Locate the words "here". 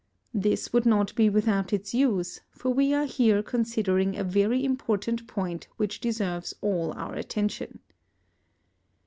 3.05-3.43